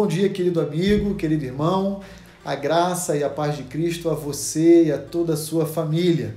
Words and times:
bom 0.00 0.06
dia, 0.06 0.30
querido 0.30 0.62
amigo, 0.62 1.14
querido 1.14 1.44
irmão. 1.44 2.00
A 2.42 2.54
graça 2.54 3.18
e 3.18 3.22
a 3.22 3.28
paz 3.28 3.54
de 3.54 3.64
Cristo 3.64 4.08
a 4.08 4.14
você 4.14 4.84
e 4.84 4.92
a 4.92 4.96
toda 4.96 5.34
a 5.34 5.36
sua 5.36 5.66
família. 5.66 6.34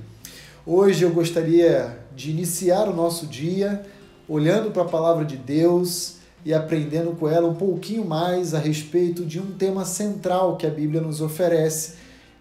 Hoje 0.66 1.02
eu 1.02 1.10
gostaria 1.10 1.98
de 2.14 2.30
iniciar 2.30 2.86
o 2.90 2.94
nosso 2.94 3.26
dia 3.26 3.82
olhando 4.28 4.70
para 4.70 4.82
a 4.82 4.84
palavra 4.86 5.24
de 5.24 5.38
Deus 5.38 6.16
e 6.44 6.52
aprendendo 6.52 7.12
com 7.12 7.26
ela 7.26 7.48
um 7.48 7.54
pouquinho 7.54 8.04
mais 8.04 8.52
a 8.52 8.58
respeito 8.58 9.24
de 9.24 9.40
um 9.40 9.52
tema 9.52 9.86
central 9.86 10.58
que 10.58 10.66
a 10.66 10.70
Bíblia 10.70 11.00
nos 11.00 11.22
oferece, 11.22 11.94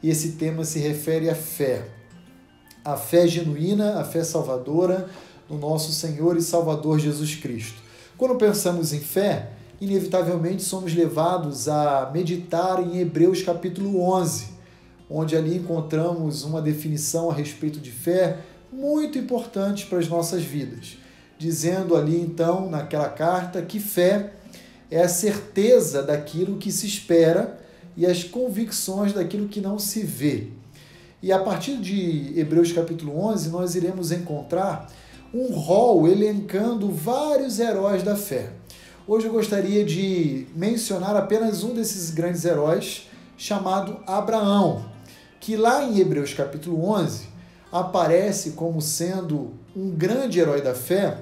e 0.03 0.09
esse 0.09 0.33
tema 0.33 0.65
se 0.65 0.77
refere 0.77 1.29
à 1.29 1.35
fé. 1.35 1.85
A 2.83 2.97
fé 2.97 3.25
genuína, 3.29 3.97
a 3.97 4.03
fé 4.03 4.25
salvadora 4.25 5.07
no 5.49 5.57
nosso 5.57 5.93
Senhor 5.93 6.35
e 6.35 6.41
Salvador 6.41 6.99
Jesus 6.99 7.33
Cristo. 7.33 7.81
Quando 8.17 8.35
pensamos 8.35 8.91
em 8.91 8.99
fé, 8.99 9.62
inevitavelmente 9.81 10.63
somos 10.63 10.93
levados 10.93 11.67
a 11.67 12.09
meditar 12.13 12.81
em 12.81 12.99
Hebreus 12.99 13.41
capítulo 13.41 14.01
11, 14.01 14.47
onde 15.09 15.35
ali 15.35 15.57
encontramos 15.57 16.43
uma 16.43 16.61
definição 16.61 17.29
a 17.29 17.33
respeito 17.33 17.79
de 17.79 17.91
fé 17.91 18.39
muito 18.71 19.17
importante 19.17 19.85
para 19.85 19.99
as 19.99 20.07
nossas 20.07 20.43
vidas, 20.43 20.97
dizendo 21.37 21.95
ali 21.95 22.19
então 22.19 22.69
naquela 22.69 23.09
carta 23.09 23.61
que 23.61 23.79
fé 23.79 24.33
é 24.89 25.01
a 25.01 25.09
certeza 25.09 26.01
daquilo 26.01 26.57
que 26.57 26.71
se 26.71 26.87
espera 26.87 27.59
e 27.95 28.05
as 28.05 28.23
convicções 28.23 29.13
daquilo 29.13 29.47
que 29.47 29.61
não 29.61 29.77
se 29.77 30.03
vê. 30.03 30.47
E 31.21 31.31
a 31.31 31.39
partir 31.39 31.77
de 31.77 32.37
Hebreus 32.37 32.71
capítulo 32.71 33.17
11, 33.17 33.49
nós 33.49 33.75
iremos 33.75 34.11
encontrar 34.11 34.91
um 35.33 35.53
rol 35.53 36.07
elencando 36.07 36.91
vários 36.91 37.59
heróis 37.59 38.03
da 38.03 38.15
fé. 38.15 38.51
Hoje 39.05 39.27
eu 39.27 39.33
gostaria 39.33 39.83
de 39.83 40.47
mencionar 40.55 41.13
apenas 41.17 41.61
um 41.61 41.73
desses 41.73 42.09
grandes 42.09 42.45
heróis, 42.45 43.09
chamado 43.35 43.99
Abraão, 44.07 44.85
que 45.41 45.57
lá 45.57 45.83
em 45.83 45.99
Hebreus 45.99 46.33
capítulo 46.33 46.81
11 46.89 47.27
aparece 47.69 48.51
como 48.51 48.81
sendo 48.81 49.55
um 49.75 49.89
grande 49.89 50.39
herói 50.39 50.61
da 50.61 50.73
fé 50.73 51.17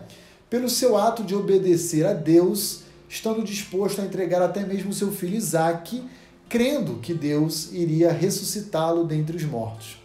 pelo 0.47 0.69
seu 0.69 0.95
ato 0.95 1.23
de 1.23 1.33
obedecer 1.33 2.05
a 2.05 2.13
Deus, 2.13 2.81
estando 3.09 3.43
disposto 3.43 3.99
a 3.99 4.05
entregar 4.05 4.43
até 4.43 4.63
mesmo 4.63 4.93
seu 4.93 5.11
filho 5.11 5.35
Isaque, 5.35 6.03
crendo 6.47 6.99
que 6.99 7.15
Deus 7.15 7.71
iria 7.73 8.11
ressuscitá-lo 8.11 9.05
dentre 9.05 9.37
os 9.37 9.43
mortos. 9.43 9.97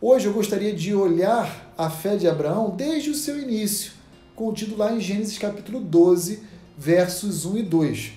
Hoje 0.00 0.26
eu 0.26 0.32
gostaria 0.32 0.72
de 0.72 0.94
olhar 0.94 1.74
a 1.76 1.90
fé 1.90 2.14
de 2.14 2.28
Abraão 2.28 2.70
desde 2.70 3.10
o 3.10 3.14
seu 3.16 3.42
início, 3.42 3.90
contido 4.36 4.76
lá 4.76 4.92
em 4.92 5.00
Gênesis 5.00 5.36
capítulo 5.36 5.80
12, 5.80 6.54
versos 6.76 7.44
1 7.44 7.58
e 7.58 7.62
2. 7.62 8.12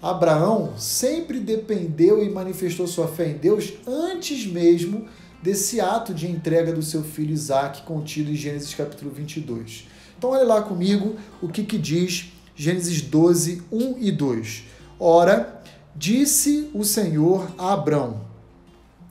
Abraão 0.00 0.72
sempre 0.76 1.38
dependeu 1.38 2.24
e 2.24 2.28
manifestou 2.28 2.86
sua 2.86 3.06
fé 3.06 3.28
em 3.30 3.36
Deus 3.36 3.74
antes 3.86 4.46
mesmo 4.46 5.06
desse 5.42 5.80
ato 5.80 6.14
de 6.14 6.30
entrega 6.30 6.72
do 6.72 6.82
seu 6.82 7.02
filho 7.02 7.32
Isaac, 7.32 7.82
contido 7.82 8.30
em 8.30 8.34
Gênesis 8.34 8.74
capítulo 8.74 9.10
22. 9.10 9.86
Então, 10.16 10.30
olha 10.30 10.44
lá 10.44 10.62
comigo 10.62 11.16
o 11.40 11.48
que, 11.48 11.64
que 11.64 11.78
diz 11.78 12.32
Gênesis 12.54 13.02
12, 13.02 13.62
1 13.70 13.98
e 13.98 14.12
2. 14.12 14.64
Ora, 14.98 15.62
disse 15.94 16.70
o 16.72 16.84
Senhor 16.84 17.48
a 17.58 17.72
Abraão: 17.72 18.20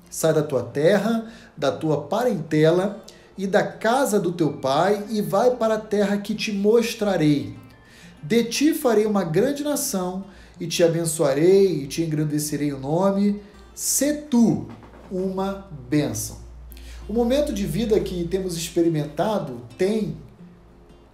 Sai 0.10 0.34
da 0.34 0.44
tua 0.44 0.64
terra, 0.64 1.32
da 1.56 1.72
tua 1.72 2.04
parentela 2.04 3.04
e 3.38 3.46
da 3.46 3.64
casa 3.64 4.20
do 4.20 4.32
teu 4.32 4.54
pai 4.54 5.06
e 5.10 5.22
vai 5.22 5.56
para 5.56 5.76
a 5.76 5.80
terra 5.80 6.18
que 6.18 6.36
te 6.36 6.52
mostrarei. 6.52 7.61
De 8.22 8.44
ti 8.46 8.74
farei 8.74 9.06
uma 9.06 9.24
grande 9.24 9.64
nação 9.64 10.26
e 10.60 10.68
te 10.68 10.84
abençoarei 10.84 11.84
e 11.84 11.88
te 11.88 12.02
engrandecerei 12.02 12.72
o 12.72 12.80
nome. 12.80 13.42
Se 13.74 14.14
tu 14.14 14.68
uma 15.12 15.68
bênção. 15.90 16.38
O 17.10 17.14
momento 17.14 17.52
de 17.52 17.66
vida 17.66 18.00
que 18.00 18.24
temos 18.26 18.56
experimentado 18.56 19.62
tem 19.78 20.16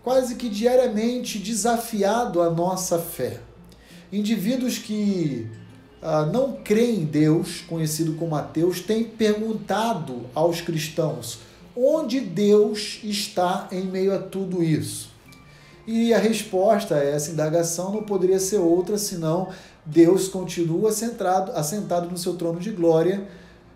quase 0.03 0.35
que 0.35 0.49
diariamente 0.49 1.39
desafiado 1.39 2.41
a 2.41 2.49
nossa 2.49 2.99
fé. 2.99 3.39
Indivíduos 4.11 4.77
que 4.77 5.49
ah, 6.01 6.25
não 6.25 6.53
creem 6.63 7.01
em 7.01 7.05
Deus, 7.05 7.61
conhecido 7.61 8.13
como 8.13 8.35
ateus, 8.35 8.79
têm 8.79 9.03
perguntado 9.03 10.21
aos 10.33 10.61
cristãos 10.61 11.39
onde 11.75 12.19
Deus 12.19 12.99
está 13.03 13.67
em 13.71 13.83
meio 13.83 14.13
a 14.15 14.17
tudo 14.17 14.63
isso. 14.63 15.09
E 15.87 16.13
a 16.13 16.19
resposta 16.19 16.95
a 16.95 17.03
essa 17.03 17.31
indagação 17.31 17.93
não 17.93 18.03
poderia 18.03 18.41
ser 18.41 18.57
outra 18.57 18.97
senão 18.97 19.47
Deus 19.85 20.27
continua 20.27 20.91
centrado, 20.91 21.53
assentado 21.53 22.11
no 22.11 22.17
seu 22.17 22.35
trono 22.35 22.59
de 22.59 22.71
glória, 22.71 23.25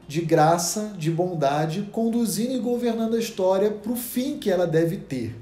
de 0.09 0.19
graça, 0.19 0.93
de 0.97 1.09
bondade, 1.09 1.87
conduzindo 1.89 2.53
e 2.53 2.59
governando 2.59 3.15
a 3.15 3.19
história 3.19 3.71
para 3.71 3.93
o 3.93 3.95
fim 3.95 4.37
que 4.37 4.51
ela 4.51 4.67
deve 4.67 4.97
ter. 4.97 5.33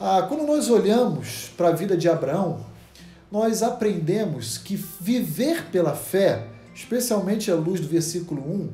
Ah, 0.00 0.24
quando 0.26 0.46
nós 0.46 0.70
olhamos 0.70 1.50
para 1.58 1.68
a 1.68 1.72
vida 1.72 1.94
de 1.94 2.08
Abraão, 2.08 2.64
nós 3.30 3.62
aprendemos 3.62 4.56
que 4.56 4.82
viver 4.98 5.66
pela 5.66 5.94
fé, 5.94 6.46
especialmente 6.74 7.50
à 7.50 7.54
luz 7.54 7.80
do 7.80 7.86
versículo 7.86 8.40
1, 8.40 8.68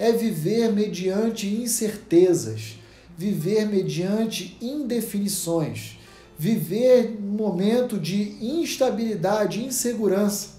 é 0.00 0.10
viver 0.10 0.72
mediante 0.72 1.46
incertezas, 1.46 2.76
viver 3.16 3.66
mediante 3.66 4.56
indefinições, 4.60 5.96
viver 6.38 7.18
num 7.20 7.36
momento 7.36 7.98
de 7.98 8.36
instabilidade, 8.40 9.64
insegurança, 9.64 10.50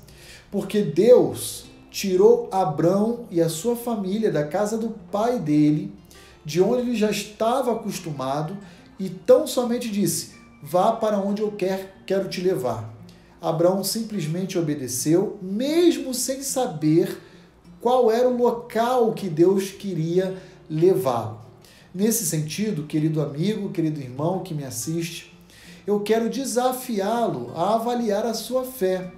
porque 0.51 0.81
Deus 0.81 1.65
tirou 1.89 2.49
Abrão 2.51 3.25
e 3.31 3.41
a 3.41 3.49
sua 3.49 3.75
família 3.75 4.31
da 4.31 4.45
casa 4.45 4.77
do 4.77 4.89
pai 5.11 5.39
dele, 5.39 5.93
de 6.43 6.61
onde 6.61 6.81
ele 6.81 6.95
já 6.95 7.09
estava 7.09 7.71
acostumado, 7.71 8.57
e 8.99 9.09
tão 9.09 9.47
somente 9.47 9.89
disse: 9.89 10.31
Vá 10.61 10.91
para 10.91 11.17
onde 11.17 11.41
eu 11.41 11.51
quer, 11.51 12.01
quero 12.05 12.27
te 12.27 12.41
levar. 12.41 12.93
Abraão 13.41 13.83
simplesmente 13.83 14.59
obedeceu, 14.59 15.37
mesmo 15.41 16.13
sem 16.13 16.43
saber 16.43 17.17
qual 17.79 18.11
era 18.11 18.27
o 18.27 18.37
local 18.37 19.13
que 19.13 19.29
Deus 19.29 19.71
queria 19.71 20.35
levá-lo. 20.69 21.39
Nesse 21.93 22.25
sentido, 22.25 22.83
querido 22.83 23.21
amigo, 23.21 23.71
querido 23.71 24.01
irmão 24.01 24.43
que 24.43 24.53
me 24.53 24.65
assiste, 24.65 25.38
eu 25.85 25.99
quero 26.01 26.29
desafiá-lo 26.29 27.51
a 27.55 27.75
avaliar 27.75 28.25
a 28.25 28.33
sua 28.33 28.63
fé, 28.63 29.11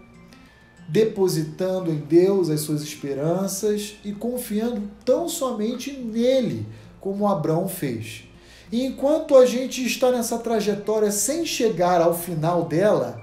depositando 0.88 1.92
em 1.92 1.98
Deus 1.98 2.50
as 2.50 2.62
suas 2.62 2.82
esperanças 2.82 3.96
e 4.04 4.12
confiando 4.12 4.90
tão 5.06 5.28
somente 5.28 5.92
nele, 5.92 6.68
como 7.00 7.28
Abraão 7.28 7.68
fez. 7.68 8.24
E 8.72 8.86
enquanto 8.86 9.36
a 9.36 9.46
gente 9.46 9.86
está 9.86 10.12
nessa 10.12 10.38
trajetória 10.38 11.12
sem 11.12 11.46
chegar 11.46 12.02
ao 12.02 12.14
final 12.14 12.66
dela, 12.66 13.22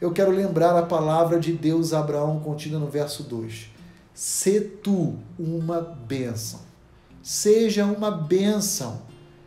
eu 0.00 0.12
quero 0.12 0.30
lembrar 0.30 0.76
a 0.76 0.82
palavra 0.82 1.38
de 1.38 1.52
Deus 1.52 1.92
a 1.92 2.00
Abraão 2.00 2.40
contida 2.40 2.78
no 2.78 2.88
verso 2.88 3.22
2. 3.22 3.70
Se 4.12 4.60
tu 4.60 5.14
uma 5.38 5.80
bênção. 5.80 6.60
Seja 7.22 7.84
uma 7.84 8.10
bênção 8.10 9.02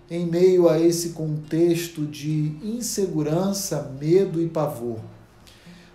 em 0.10 0.26
meio 0.26 0.68
a 0.68 0.80
esse 0.80 1.10
contexto 1.10 2.06
de 2.06 2.56
insegurança, 2.64 3.96
medo 4.00 4.42
e 4.42 4.48
pavor, 4.48 5.00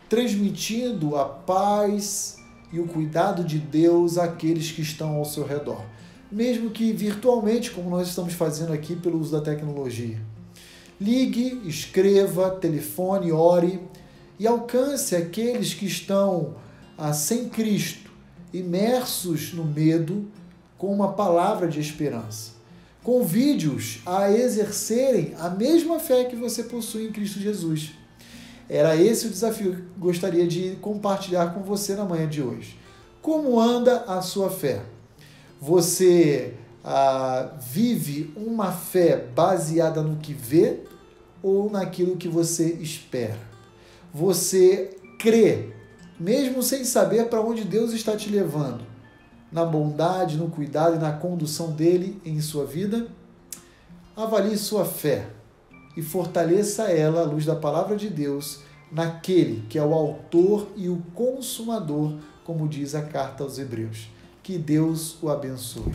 transmitindo 0.09 1.17
a 1.17 1.25
paz 1.25 2.39
e 2.73 2.79
o 2.79 2.87
cuidado 2.87 3.43
de 3.43 3.59
Deus 3.59 4.17
àqueles 4.17 4.71
que 4.71 4.83
estão 4.83 5.17
ao 5.17 5.25
seu 5.25 5.45
redor, 5.45 5.85
mesmo 6.31 6.71
que 6.71 6.93
virtualmente, 6.93 7.73
como 7.73 7.91
nós 7.91 8.09
estamos 8.09 8.35
fazendo 8.35 8.73
aqui 8.73 8.95
pelo 8.95 9.19
uso 9.19 9.33
da 9.33 9.41
tecnologia. 9.41 10.21
Ligue, 11.01 11.61
escreva, 11.65 12.51
telefone, 12.51 13.33
ore 13.33 13.81
e 14.39 14.47
alcance 14.47 15.17
aqueles 15.17 15.75
que 15.75 15.87
estão 15.87 16.55
ah, 16.97 17.13
sem 17.13 17.49
Cristo, 17.49 18.13
imersos 18.53 19.53
no 19.53 19.65
medo, 19.65 20.27
com 20.79 20.93
uma 20.93 21.13
palavra 21.13 21.67
de 21.67 21.81
esperança. 21.81 22.53
Convide-os 23.05 24.01
a 24.05 24.33
exercerem 24.33 25.35
a 25.39 25.49
mesma 25.49 26.01
fé 26.01 26.25
que 26.25 26.35
você 26.35 26.65
possui 26.65 27.07
em 27.07 27.13
Cristo 27.13 27.39
Jesus. 27.39 27.93
Era 28.69 28.97
esse 28.97 29.29
o 29.29 29.31
desafio 29.31 29.77
que 29.77 29.83
gostaria 29.97 30.47
de 30.49 30.77
compartilhar 30.81 31.55
com 31.55 31.61
você 31.61 31.95
na 31.95 32.05
manhã 32.05 32.27
de 32.27 32.43
hoje. 32.43 32.77
Como 33.23 33.61
anda 33.61 34.05
a 34.09 34.21
sua 34.21 34.51
fé? 34.51 34.83
Você 35.61 36.55
ah, 36.83 37.53
vive 37.61 38.33
uma 38.37 38.73
fé 38.73 39.17
baseada 39.17 40.03
no 40.03 40.17
que 40.17 40.35
vê 40.35 40.81
ou 41.41 41.71
naquilo 41.71 42.17
que 42.17 42.27
você 42.27 42.73
espera? 42.81 43.55
você 44.15 44.97
crê, 45.19 45.71
mesmo 46.19 46.63
sem 46.63 46.85
saber 46.85 47.27
para 47.27 47.41
onde 47.41 47.65
Deus 47.65 47.93
está 47.93 48.17
te 48.17 48.31
levando, 48.31 48.85
na 49.55 49.65
bondade, 49.65 50.37
no 50.37 50.51
cuidado 50.51 50.97
e 50.97 50.99
na 50.99 51.13
condução 51.13 51.71
dele 51.71 52.21
em 52.25 52.41
sua 52.41 52.67
vida? 52.67 53.07
Avalie 54.17 54.59
sua 54.59 54.85
fé 54.85 55.29
e 55.97 56.03
fortaleça 56.03 56.91
ela 56.91 57.21
à 57.21 57.25
luz 57.25 57.47
da 57.47 57.55
palavra 57.55 57.97
de 57.97 58.11
Deus 58.11 58.63
naquele 58.91 59.65
que 59.69 59.79
é 59.79 59.85
o 59.85 59.95
autor 59.95 60.67
e 60.75 60.89
o 60.89 61.01
consumador, 61.15 62.15
como 62.43 62.69
diz 62.69 62.97
a 62.97 63.03
carta 63.03 63.45
aos 63.45 63.57
Hebreus. 63.57 64.09
Que 64.43 64.59
Deus 64.59 65.23
o 65.23 65.31
abençoe. 65.31 65.95